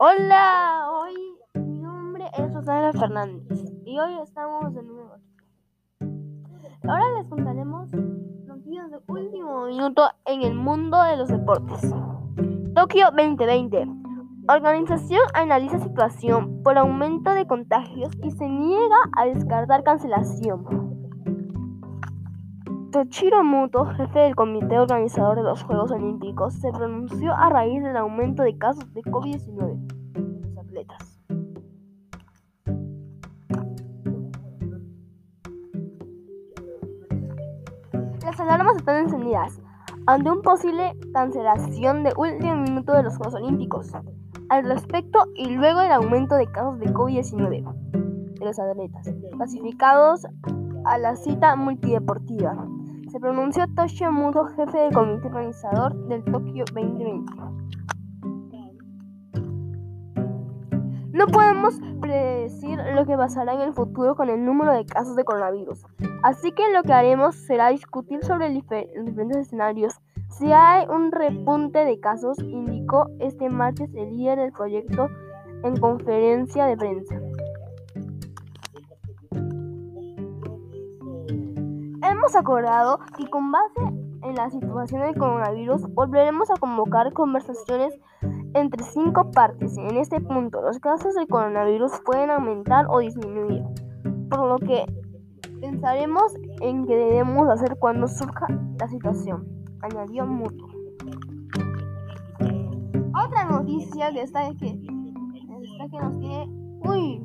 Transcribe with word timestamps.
Hola, 0.00 0.86
hoy 0.92 1.12
mi 1.54 1.80
nombre 1.80 2.24
es 2.38 2.54
Rosana 2.54 2.92
Fernández 2.92 3.64
y 3.84 3.98
hoy 3.98 4.14
estamos 4.22 4.72
de 4.72 4.84
nuevo. 4.84 5.16
Ahora 6.84 7.04
les 7.18 7.26
contaremos 7.28 7.90
noticias 8.46 8.92
de 8.92 8.98
último 9.08 9.66
minuto 9.66 10.08
en 10.24 10.42
el 10.42 10.54
mundo 10.54 11.02
de 11.02 11.16
los 11.16 11.28
deportes. 11.28 11.92
Tokio 12.76 13.06
2020. 13.06 13.88
Organización 14.48 15.22
analiza 15.34 15.80
situación 15.80 16.62
por 16.62 16.78
aumento 16.78 17.32
de 17.32 17.48
contagios 17.48 18.10
y 18.22 18.30
se 18.30 18.48
niega 18.48 18.98
a 19.16 19.26
descartar 19.26 19.82
cancelación. 19.82 20.88
Toshiro 22.92 23.44
Muto, 23.44 23.84
jefe 23.84 24.20
del 24.20 24.34
comité 24.34 24.78
organizador 24.78 25.36
de 25.36 25.42
los 25.42 25.62
Juegos 25.62 25.90
Olímpicos, 25.90 26.54
se 26.54 26.70
pronunció 26.70 27.34
a 27.34 27.50
raíz 27.50 27.82
del 27.82 27.98
aumento 27.98 28.42
de 28.42 28.56
casos 28.56 28.94
de 28.94 29.02
COVID-19 29.02 29.58
en 29.68 29.88
los 29.88 29.97
Las 38.22 38.40
alarmas 38.40 38.76
están 38.76 39.04
encendidas 39.04 39.60
ante 40.06 40.30
un 40.30 40.42
posible 40.42 40.96
cancelación 41.12 42.02
de 42.02 42.12
último 42.16 42.56
minuto 42.56 42.92
de 42.92 43.02
los 43.02 43.16
Juegos 43.16 43.34
Olímpicos. 43.34 43.90
Al 44.48 44.64
respecto, 44.64 45.26
y 45.34 45.50
luego 45.50 45.80
del 45.80 45.92
aumento 45.92 46.34
de 46.36 46.46
casos 46.46 46.78
de 46.78 46.86
COVID-19 46.86 47.88
de 48.38 48.44
los 48.44 48.58
atletas 48.58 49.10
clasificados 49.32 50.26
a 50.84 50.98
la 50.98 51.16
cita 51.16 51.56
multideportiva. 51.56 52.66
Se 53.10 53.20
pronunció 53.20 53.66
Toshio 53.74 54.12
Mudo, 54.12 54.46
jefe 54.46 54.78
del 54.78 54.92
comité 54.92 55.26
organizador 55.26 55.94
del 56.08 56.24
Tokio 56.24 56.64
2020. 56.72 57.32
No 61.18 61.26
podemos 61.26 61.74
predecir 62.00 62.78
lo 62.94 63.04
que 63.04 63.16
pasará 63.16 63.54
en 63.54 63.62
el 63.62 63.72
futuro 63.72 64.14
con 64.14 64.30
el 64.30 64.44
número 64.44 64.72
de 64.72 64.86
casos 64.86 65.16
de 65.16 65.24
coronavirus, 65.24 65.84
así 66.22 66.52
que 66.52 66.72
lo 66.72 66.84
que 66.84 66.92
haremos 66.92 67.34
será 67.34 67.70
discutir 67.70 68.24
sobre 68.24 68.50
diferentes 68.50 69.36
escenarios. 69.36 69.98
Si 70.28 70.52
hay 70.52 70.86
un 70.86 71.10
repunte 71.10 71.84
de 71.84 71.98
casos, 71.98 72.38
indicó 72.38 73.08
este 73.18 73.48
martes 73.48 73.92
el 73.94 74.16
líder 74.16 74.38
del 74.38 74.52
proyecto 74.52 75.08
en 75.64 75.76
conferencia 75.78 76.66
de 76.66 76.76
prensa. 76.76 77.16
Hemos 82.08 82.36
acordado 82.36 83.00
que 83.16 83.28
con 83.28 83.50
base 83.50 83.80
en 84.22 84.36
la 84.36 84.50
situación 84.50 85.02
del 85.02 85.18
coronavirus 85.18 85.92
volveremos 85.94 86.48
a 86.52 86.60
convocar 86.60 87.12
conversaciones 87.12 87.98
entre 88.54 88.82
cinco 88.84 89.30
partes. 89.30 89.76
En 89.78 89.96
este 89.96 90.20
punto, 90.20 90.62
los 90.62 90.78
casos 90.78 91.14
del 91.14 91.26
coronavirus 91.28 91.92
pueden 92.04 92.30
aumentar 92.30 92.86
o 92.88 92.98
disminuir, 92.98 93.64
por 94.30 94.48
lo 94.48 94.58
que 94.58 94.84
pensaremos 95.60 96.34
en 96.60 96.86
qué 96.86 96.94
debemos 96.94 97.48
hacer 97.48 97.76
cuando 97.78 98.06
surja 98.06 98.46
la 98.78 98.88
situación, 98.88 99.46
añadió 99.82 100.26
Muto. 100.26 100.66
Otra 103.26 103.44
noticia 103.44 104.12
que 104.12 104.22
está 104.22 104.50
que, 104.54 104.66
está 104.66 105.88
que 105.90 105.98
nos 106.00 106.18
tiene... 106.18 106.46
Uy, 106.84 107.20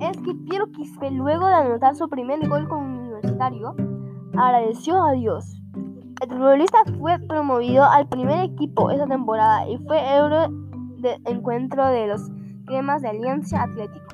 es 0.00 0.16
que 0.18 0.34
Piero 0.48 0.66
Quispe, 0.72 1.10
luego 1.10 1.46
de 1.46 1.54
anotar 1.54 1.94
su 1.94 2.08
primer 2.08 2.46
gol 2.48 2.68
con 2.68 2.82
Universitario, 2.84 3.74
agradeció 4.36 5.00
a 5.02 5.12
Dios. 5.12 5.63
El 6.24 6.30
futbolista 6.30 6.78
fue 6.98 7.18
promovido 7.18 7.84
al 7.84 8.08
primer 8.08 8.44
equipo 8.44 8.90
esa 8.90 9.06
temporada 9.06 9.68
y 9.68 9.76
fue 9.76 9.98
euro 10.16 10.48
de 10.96 11.18
encuentro 11.26 11.86
de 11.86 12.06
los 12.06 12.30
cremas 12.64 13.02
de 13.02 13.08
Alianza 13.08 13.64
Atlético. 13.64 14.06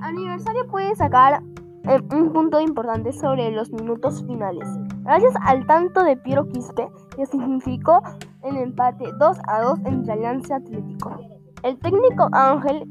Aniversario 0.00 0.66
puede 0.68 0.96
sacar 0.96 1.42
eh, 1.84 2.00
un 2.10 2.32
punto 2.32 2.58
importante 2.58 3.12
sobre 3.12 3.50
los 3.50 3.70
minutos 3.70 4.24
finales. 4.26 4.66
Gracias 5.02 5.34
al 5.42 5.66
tanto 5.66 6.04
de 6.04 6.16
Piero 6.16 6.48
Quispe, 6.48 6.88
que 7.14 7.26
significó 7.26 8.00
el 8.44 8.56
empate 8.56 9.12
2 9.18 9.36
a 9.46 9.60
2 9.60 9.80
entre 9.84 10.12
Alianza 10.14 10.56
Atlético. 10.56 11.20
El 11.64 11.78
técnico 11.80 12.30
Ángel 12.32 12.90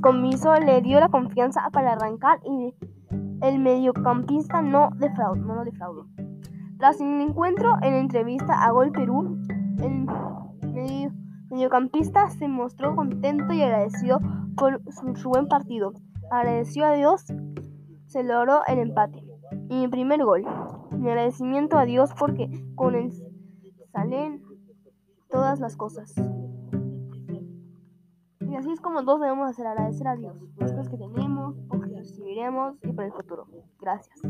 Comiso 0.00 0.54
le 0.54 0.80
dio 0.80 0.98
la 0.98 1.10
confianza 1.10 1.68
para 1.70 1.92
arrancar 1.92 2.40
y 2.46 2.74
el 3.44 3.58
mediocampista 3.58 4.62
no 4.62 4.90
defraudó. 4.96 5.36
No 5.36 5.64
defraudó. 5.64 6.06
Tras 6.78 7.00
el 7.00 7.20
encuentro 7.20 7.76
en 7.82 7.94
entrevista 7.94 8.64
a 8.64 8.70
Gol 8.70 8.90
Perú, 8.90 9.38
el 9.82 11.12
mediocampista 11.50 12.30
se 12.30 12.48
mostró 12.48 12.96
contento 12.96 13.52
y 13.52 13.60
agradecido 13.60 14.18
por 14.56 14.80
su, 15.16 15.28
buen 15.28 15.46
partido. 15.46 15.92
Agradeció 16.30 16.86
a 16.86 16.92
Dios, 16.92 17.26
se 18.06 18.24
logró 18.24 18.62
el 18.66 18.78
empate. 18.78 19.22
Y 19.68 19.80
mi 19.80 19.88
primer 19.88 20.24
gol. 20.24 20.44
Mi 20.90 21.10
agradecimiento 21.10 21.76
a 21.76 21.84
Dios 21.84 22.10
porque 22.18 22.48
con 22.74 22.94
él 22.94 23.12
salen 23.92 24.42
todas 25.28 25.60
las 25.60 25.76
cosas. 25.76 26.14
Y 28.40 28.56
así 28.56 28.70
es 28.72 28.80
como 28.80 29.04
todos 29.04 29.20
debemos 29.20 29.50
hacer, 29.50 29.66
agradecer 29.66 30.08
a 30.08 30.16
Dios 30.16 30.36
las 30.56 30.72
cosas 30.72 30.88
que 30.88 30.96
tenemos, 30.96 31.56
recibiremos 32.04 32.76
y 32.82 32.92
por 32.92 33.04
el 33.04 33.12
futuro. 33.12 33.46
Gracias. 33.80 34.20